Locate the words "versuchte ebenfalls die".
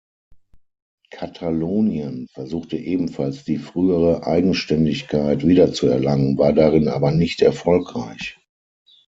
2.33-3.59